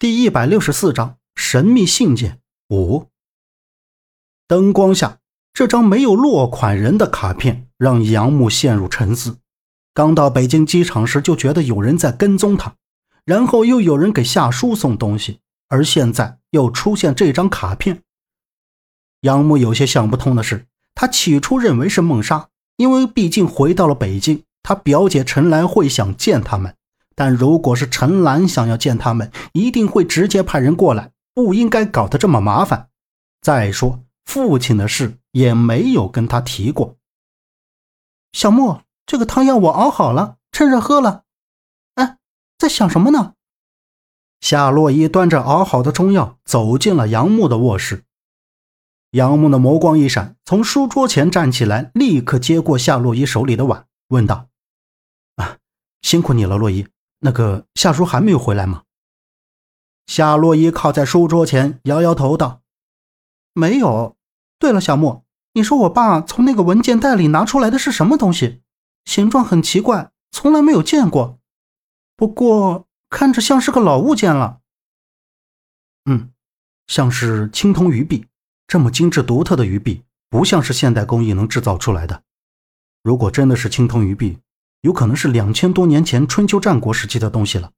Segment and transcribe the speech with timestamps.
[0.00, 3.08] 第一百六十四章神秘信件五。
[4.46, 5.18] 灯光下，
[5.52, 9.38] 这张没有落款人的卡片让杨木陷入沉思。
[9.92, 12.76] 刚到北京机场时就觉得有人在跟踪他，
[13.24, 18.04] 然后又有人给夏叔送东西，而现在又出现这张卡片。
[19.22, 26.76] 杨木有些想不通的是，他起初认为是孟莎，因为毕竟回到了北京，他表姐陈兰会想见他们。
[27.18, 32.90] 但如果是陈兰想要见他们，一定会直接派人过来，不应该搞得这么麻烦。
[33.40, 36.96] 再说父亲的事也没有跟他提过。
[38.30, 41.24] 小莫，这个汤药我熬好了，趁热喝了。
[41.94, 42.18] 哎，
[42.56, 43.34] 在想什么呢？
[44.40, 48.04] 夏洛伊端着熬好的中药走进了杨木的卧室。
[49.10, 54.46] 杨木的眸光一闪，从书桌前站起来，立刻接过夏洛伊手里的碗，问道
[55.34, 55.58] ：“啊，
[56.00, 56.86] 辛苦你了，洛伊。”
[57.20, 58.84] 那个夏叔还没有回来吗？
[60.06, 62.62] 夏洛伊靠在书桌前，摇摇头道
[63.52, 64.16] ：“没有。
[64.58, 68.62] 对了，小莫，你说我爸从那个文件袋里拿出来的是什么东西？
[69.04, 71.38] 形状很奇怪，从来没有见过。
[72.16, 74.60] 不过看着像是个老物件了。
[76.06, 76.32] 嗯，
[76.86, 78.26] 像是青铜鱼币，
[78.66, 82.22] 这么精致独特的鱼币，不像是现代工艺能制造出来的。
[83.02, 84.38] 如果真的是青铜鱼币，
[84.80, 87.72] 有可能是两千多年前春秋战国时期的东西了。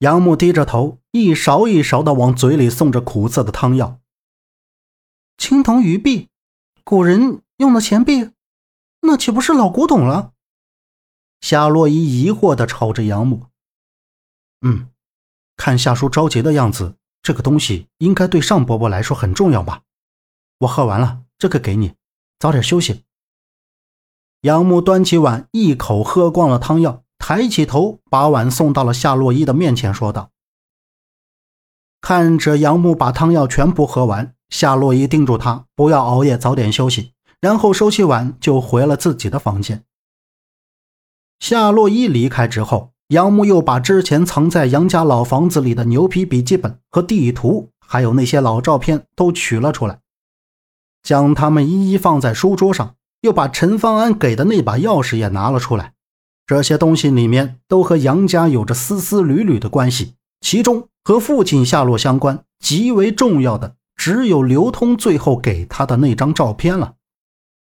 [0.00, 3.98] 杨木低着头，一勺一勺的往嘴里送着苦涩的汤药。
[5.38, 6.28] 青铜鱼币，
[6.84, 8.30] 古人用的钱币，
[9.00, 10.32] 那岂不是老古董了？
[11.40, 13.46] 夏洛伊疑惑的瞅着杨木。
[14.60, 14.90] 嗯，
[15.56, 19.82] 看夏叔着急的样子，这个东西应该对尚伯伯来说很重要吧？
[20.58, 21.94] 我喝完了，这个给你，
[22.38, 23.05] 早点休息。
[24.42, 30.30] 杨木端起碗，一口喝光了汤药，抬起头，把碗送到了夏洛伊的面前，说道
[32.00, 39.82] ：“看着杨木把汤药全部喝完，夏洛伊叮嘱他不要熬夜，早点休息，然后收起碗就回了自己的房间。”
[41.40, 50.00] 夏洛伊离开之后，杨木又把之前藏在杨家老房子里的牛皮笔记本和地图，还有那些老照片都取了出来，
[51.02, 52.95] 将它们一一放在书桌上。
[53.20, 55.94] 又把陈方安给的那把钥匙也拿了出来，
[56.46, 66.94] 这些东西里面都和杨家有着丝丝缕缕的关系，其中和父亲下落相关、极为重要的，只有刘通最后给他的那张照片了。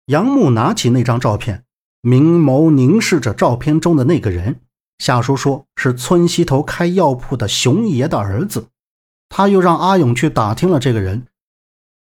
[0.07, 1.65] 杨木拿起那张照片，
[2.03, 4.61] 明眸凝视着照片中的那个人，
[4.99, 8.67] 夏叔说是村西头开药铺的熊爷的儿子，
[9.29, 11.27] 他又让阿勇去打听了这个人，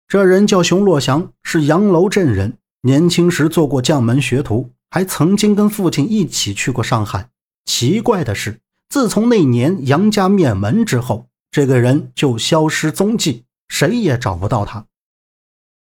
[0.07, 2.59] 这人叫熊洛祥，是杨楼镇人。
[2.81, 7.29] 年轻时做过将门学徒，还曾经跟父亲一起去过上海。
[7.66, 14.85] 奇怪的是，自从那年杨家灭门之后，这个人就消失踪迹，谁也找不到他。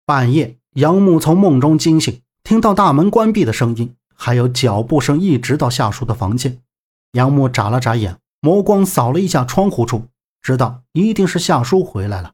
[0.06, 6.60] 半夜，杨木从梦中惊醒，听到大门关闭的声音，还有脚步声，一直到夏叔的房间。
[7.12, 10.08] 杨木眨了眨眼，眸光扫了一下窗户处，
[10.40, 12.32] 知道一定是夏叔回来了。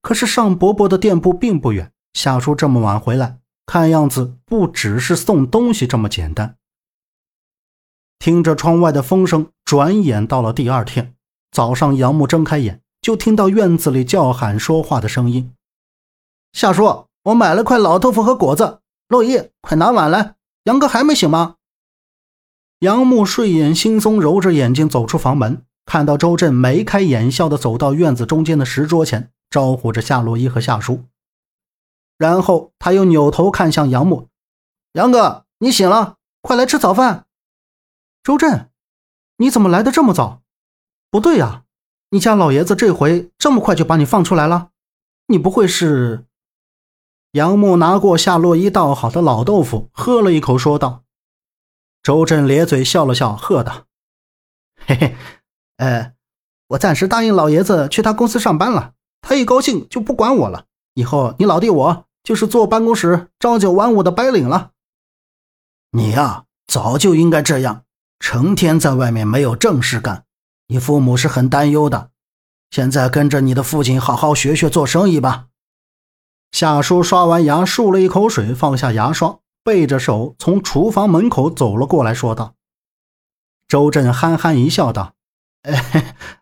[0.00, 3.38] 可是尚伯伯的店铺并不远，夏叔这么晚回来。
[3.66, 6.56] 看样子不只是送东西这么简单。
[8.18, 11.14] 听着窗外的风声，转眼到了第二天
[11.50, 15.52] 早上，杨木睁开眼，就听到院子里叫喊说话的声音
[16.52, 20.36] ：“夏叔，我买了块老豆腐和果子，洛伊，快拿碗来。
[20.64, 21.56] 杨哥还没醒吗？”
[22.80, 31.04] 杨木睡眼惺忪，揉着眼睛走出房门，看到周震眉开眼笑的走到院子中间的石桌前，招呼着夏洛伊和夏叔。
[32.16, 34.28] 然后他又扭头看向杨木，
[34.92, 37.26] 杨哥，你醒了，快来吃早饭。
[38.22, 38.70] 周震，
[39.36, 40.42] 你怎么来的这么早？
[41.10, 41.64] 不对呀，
[42.10, 44.70] 你家老爷子这回这么快就把你放出来了？
[45.26, 46.24] 你不会是？
[47.32, 51.02] 杨木拿过夏洛伊倒好的老豆腐，喝了一口，说道。
[52.02, 53.86] 周震咧嘴笑了笑，喝道
[54.86, 55.16] ：“嘿嘿，
[55.78, 56.14] 呃，
[56.68, 64.70] 我暂时答应老爷子去他公司上班了，他一高兴就不管我了。”以后你老弟我就是坐办公室朝九晚五的白领了。
[65.90, 67.84] 你呀，早就应该这样，
[68.18, 70.24] 成天在外面没有正事干，
[70.68, 72.10] 你父母是很担忧的。
[72.70, 75.46] 现在跟着你的父亲好好学学做生意吧。
[76.50, 82.54] 夏叔刷完牙，漱了一口水，放下牙刷，背着手从厨房门口走了过来，说道
[83.68, 85.14] ：“周震憨憨一笑，道：‘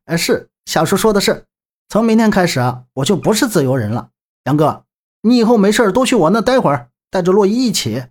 [0.05, 1.46] 哎， 是夏叔说的是，
[1.88, 4.10] 从明天开始啊，我就不是自由人了。’”
[4.44, 4.86] 杨哥，
[5.22, 8.06] 你以后没事多去我那待会儿，带着洛伊一起。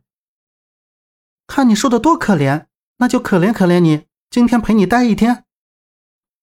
[1.46, 2.68] 看你说的多可怜，
[2.98, 5.44] 那就可怜可怜你，今天陪你待一天。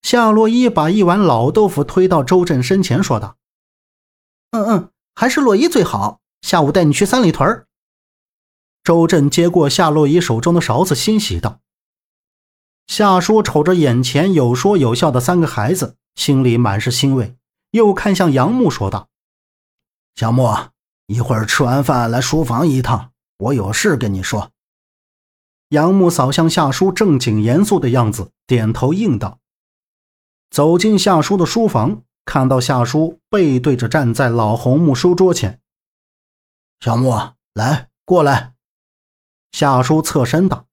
[0.03, 3.37] 夏洛伊把一碗老豆腐推到周震身前，说道
[4.53, 6.21] ：“嗯嗯，还是洛伊最好。
[6.43, 7.67] 下午带你去三里屯。”
[8.85, 11.61] 周震接过夏洛伊手中的勺子，欣喜道
[12.87, 17.37] ：“夏叔瞅着眼前有说有笑的三个孩子，心里满是欣慰，
[17.71, 19.09] 又看向杨木说道
[20.19, 20.49] ：‘小木，
[21.07, 24.51] 一会儿吃完饭来书房一趟，我有事跟你说。’”
[25.71, 29.39] 杨木扫向夏叔正经严肃的样子，点头应道。
[30.51, 35.61] 走进夏叔的书房，看到夏叔背对着站在老红木书桌前。
[36.81, 37.13] 小木，
[37.55, 38.55] 来，过来。
[39.53, 40.67] 夏叔侧身道：“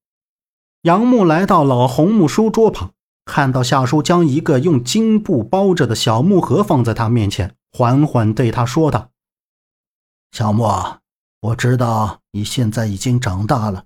[0.81, 2.93] 杨木来到老红木书桌旁，
[3.25, 9.11] 看到夏叔将一个用金布包着的小木盒放在他面前，缓缓对他说道
[10.35, 10.99] ：‘小莫，
[11.39, 13.85] 我知道你现在已经长大了，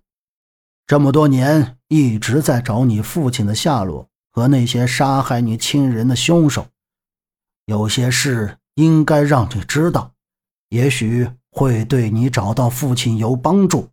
[0.87, 6.65] 这么多年一直在找你父亲的下落和那些杀害你亲人的凶手，
[7.67, 10.13] 有些事应该让你知道，
[10.69, 13.89] 也许会对你找到父亲有帮助。’”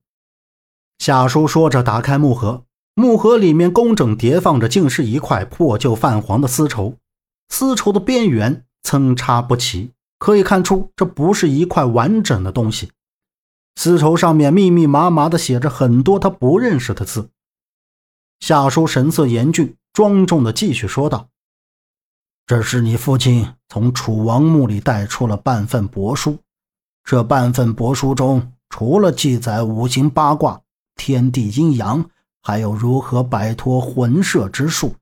[0.98, 2.64] 夏叔说着，打开木盒，
[2.94, 6.96] 木盒里面工整叠放着，竟是一块破旧泛黄的丝绸。
[7.50, 9.92] 丝绸的边缘参差不齐，
[10.26, 12.90] 可以看出这不是一块完整的东西。
[13.76, 17.30] 丝绸上面密密麻麻的写着很多他不认识的字。
[18.40, 21.28] 夏叔神色严峻，庄重的继续说道
[22.44, 26.40] ：“这是你父亲从楚王墓里带出了半份帛书，
[27.04, 30.60] 这半份帛书中除了记载五行八卦。”
[30.98, 32.10] 天地阴阳，
[32.42, 34.96] 还有如何摆脱魂摄之术，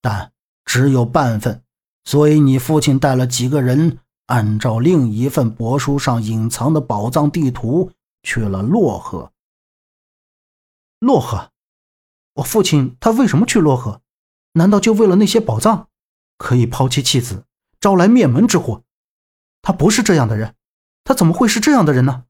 [0.00, 0.32] 但
[0.64, 1.62] 只有半份，
[2.06, 7.92] 所以你父亲带了几个人，按照另一份帛书上隐藏的宝藏地图
[8.22, 9.32] 去了洛河。
[10.98, 11.50] 洛河，
[12.34, 14.02] 我父亲他为什么去洛河？
[14.52, 15.88] 难道就为了那些宝藏？
[16.36, 17.44] 可以抛妻弃子，
[17.80, 18.82] 招来灭门之祸？
[19.62, 20.54] 他不是这样的人，
[21.04, 22.24] 他怎么会是这样的人呢？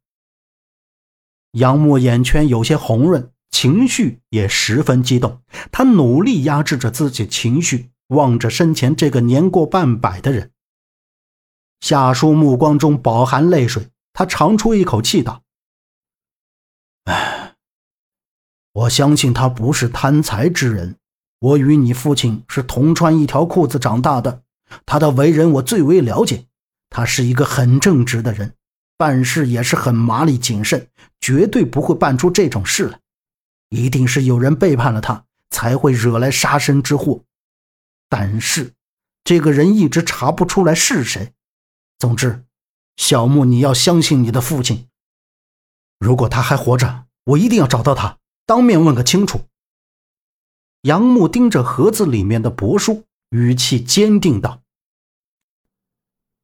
[1.53, 5.43] 杨木眼圈有些红润，情绪也十分激动。
[5.73, 10.53] 他努力压制着自己情绪，望着身前这个年过半百的人。
[11.81, 15.43] 夏叔目光中饱含泪水，他长出一口气道
[17.05, 17.55] ：“唉，
[18.73, 20.97] 我相信他不是贪财之人。
[21.41, 24.43] 我与你父亲是同穿一条裤子长大的，
[24.85, 26.47] 他的为人我最为了解。
[26.91, 28.55] 他是一个很正直的人。”
[28.99, 30.89] 办事也是很麻利谨慎，
[31.21, 32.99] 绝对不会办出这种事来。
[33.69, 37.23] 一定是有人背叛了他，才会惹来杀身之祸。
[38.09, 38.73] 但是，
[39.23, 41.33] 这个人一直查不出来是谁。
[41.99, 42.45] 总之，
[42.97, 44.89] 小木，你要相信你的父亲。
[45.99, 49.43] 如果他还活着，我一定要找到他，当面问个清楚。
[50.83, 54.63] 杨木盯着盒子里面的帛书，语气坚定道：“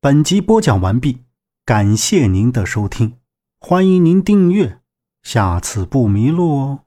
[0.01, 1.23] 本集播讲完毕。”
[1.65, 3.19] 感谢您的收听，
[3.59, 4.81] 欢迎您订阅，
[5.23, 6.84] 下次不迷路哦。